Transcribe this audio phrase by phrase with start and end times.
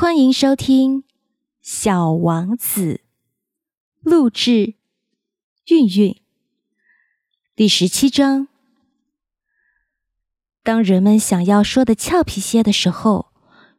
[0.00, 1.02] 欢迎收听
[1.60, 2.94] 《小王子》，
[4.00, 4.76] 录制
[5.66, 6.22] 韵韵
[7.54, 8.48] 第十七章。
[10.62, 13.30] 当人们想要说的俏皮些的时候，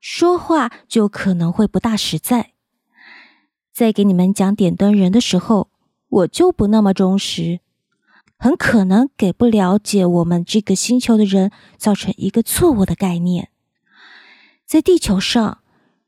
[0.00, 2.52] 说话就可能会不大实在。
[3.72, 5.70] 在给你们讲点灯人的时候，
[6.08, 7.60] 我就不那么忠实，
[8.36, 13.48] 很可能给不了解我们这个星球的人造成一个错误的概念。
[14.66, 15.60] 在地球上。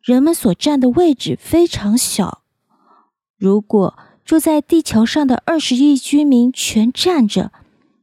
[0.04, 2.42] 人们所占的位置非常小。
[3.38, 7.50] 如果住在地球上的二十亿居民全站着，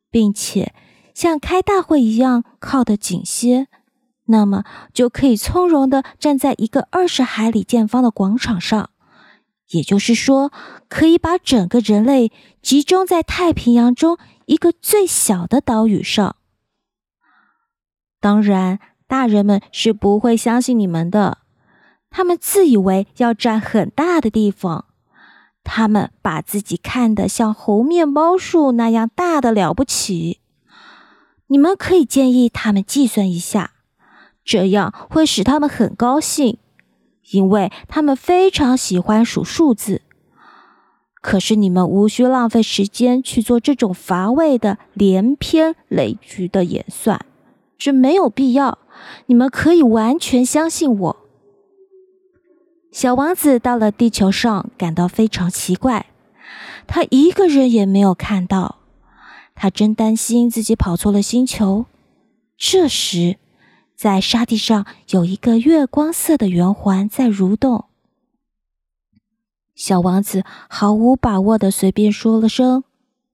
[0.09, 0.73] 并且
[1.13, 3.67] 像开大会一样靠得紧些，
[4.25, 8.89] 那么就可以从容的站在一个二十海里见方的广场上。
[9.69, 10.51] 也就是说，
[10.89, 12.31] 可以把整个人类
[12.63, 16.35] 集中在太平洋中一个最小的岛屿上。
[18.19, 21.40] 当然，大人们是不会相信你们的。
[22.11, 24.85] 他们自以为要占很大的地方，
[25.63, 30.39] 他们把自己看得像猴面包树那样大的了不起。
[31.47, 33.71] 你们可以建议他们计算一下，
[34.43, 36.57] 这样会使他们很高兴，
[37.31, 40.01] 因为他们非常喜欢数数字。
[41.21, 47.23] 可是你们无需浪费时间去做这种乏味的连篇累句的演算，
[47.77, 48.79] 这没有必要。
[49.27, 51.17] 你们可以完全相信我。
[52.91, 56.07] 小王子到了地球上，感到非常奇怪。
[56.87, 58.79] 他一个人也没有看到，
[59.55, 61.85] 他真担心自己跑错了星球。
[62.57, 63.37] 这时，
[63.95, 67.85] 在沙地上有一个月光色的圆环在蠕动。
[69.73, 72.83] 小王子毫无把握的随便说了声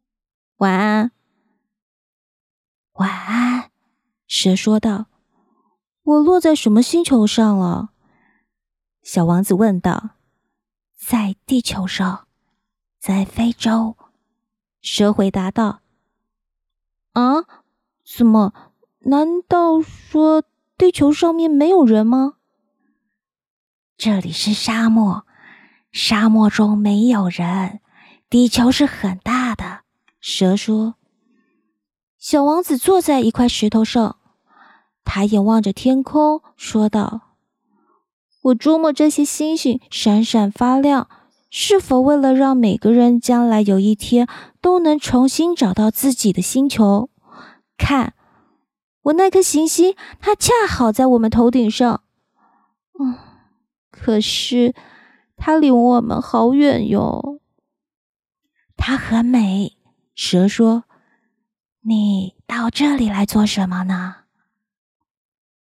[0.58, 1.12] “晚安”。
[2.94, 3.72] 晚安，
[4.28, 5.08] 蛇说道
[6.04, 7.90] ：“我落在什么星球上了？”
[9.08, 10.10] 小王子问道
[11.00, 12.28] ：“在地球上，
[13.00, 13.96] 在非洲。”
[14.84, 15.80] 蛇回答道
[17.16, 17.64] ：“啊，
[18.04, 18.52] 怎么？
[19.06, 20.44] 难道说
[20.78, 22.34] 地球上面没有人吗？”
[23.96, 25.26] 这里是沙漠，
[25.94, 27.80] 沙漠中没有人。
[28.30, 29.84] 地球是很大的。”
[30.20, 30.96] 蛇说。
[32.18, 34.18] 小王子坐在一块石头上，
[35.06, 37.27] 他眼望着天空，说道。
[38.48, 41.10] 我琢磨这些星星闪闪发亮，
[41.50, 44.28] 是否为了让每个人将来有一天
[44.62, 47.10] 都能重新找到自己的星球？
[47.78, 48.14] 看，
[49.02, 52.02] 我那颗行星，它恰好在我们头顶上。
[52.98, 53.16] 嗯，
[53.92, 54.74] 可是
[55.36, 57.42] 它离我们好远哟。
[58.78, 59.76] 它很美，
[60.16, 60.86] 蛇说
[61.82, 64.16] ：“你到这里来做什么呢？”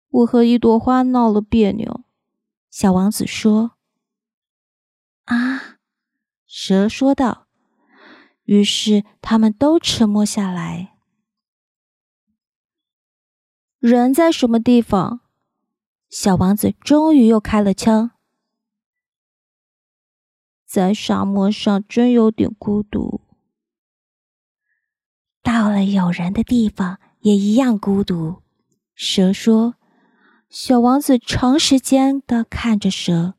[0.09, 2.06] 我和一朵花闹了别扭。
[2.79, 3.71] 小王子说
[5.25, 5.79] ：“啊！”
[6.45, 7.47] 蛇说道。
[8.43, 10.95] 于是他们都沉默下来。
[13.79, 15.21] 人在什么地方？
[16.07, 18.11] 小王子终于又开了枪。
[20.63, 23.21] 在沙漠上，真有点孤独。
[25.41, 28.43] 到了有人的地方，也一样孤独。
[28.93, 29.73] 蛇说。
[30.49, 33.33] 小王子长时间的看着蛇。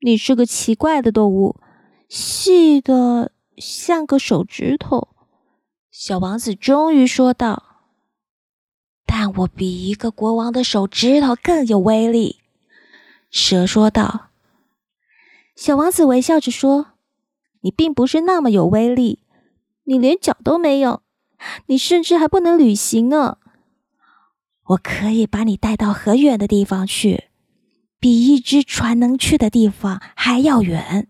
[0.00, 1.60] 你是个奇怪的动物，
[2.08, 5.08] 细的像个手指头。
[5.90, 7.82] 小王子终于说道
[9.04, 12.40] ：“但我比一个国王的手指头更有威力。”
[13.30, 14.30] 蛇说道。
[15.54, 16.92] 小王子微笑着说
[17.60, 19.18] ：“你并不是那么有威力，
[19.84, 21.02] 你连脚都没有，
[21.66, 23.36] 你甚至还不能旅行呢。”
[24.70, 27.28] 我可以把你带到很远的地方去，
[27.98, 31.08] 比一只船能去的地方还要远。”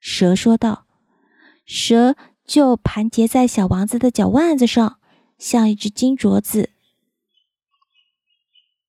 [0.00, 0.86] 蛇说道。
[1.68, 5.00] 蛇就盘结在小王子的脚腕子上，
[5.36, 6.70] 像一只金镯子。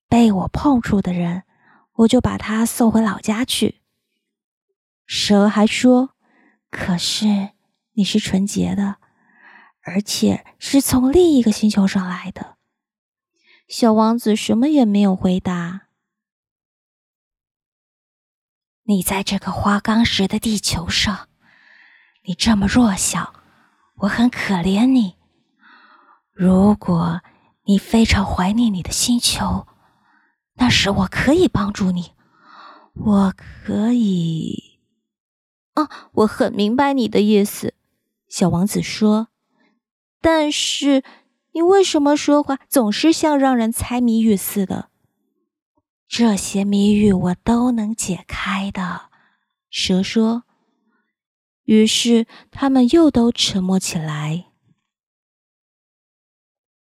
[0.08, 1.42] 被我碰触的人，
[1.94, 3.82] 我就把他送回老家去。
[5.08, 6.12] 蛇还说
[6.70, 7.50] ：“可是
[7.94, 8.98] 你是纯洁的，
[9.82, 12.57] 而且是从另一个星球上来的。”
[13.68, 15.88] 小王子什么也没有回答。
[18.84, 21.28] 你在这个花岗石的地球上，
[22.24, 23.34] 你这么弱小，
[23.98, 25.18] 我很可怜你。
[26.32, 27.22] 如果
[27.66, 29.68] 你非常怀念你的星球，
[30.54, 32.14] 那时我可以帮助你。
[32.94, 34.80] 我可以……
[35.74, 37.74] 啊，我很明白你的意思。
[38.30, 39.28] 小王子说，
[40.22, 41.04] 但是。
[41.58, 44.92] 你为什么说话总是像让人猜谜语似的？
[46.08, 49.10] 这些谜语我都能解开的。”
[49.72, 50.44] 蛇说。
[51.64, 54.47] 于是他们又都沉默起来。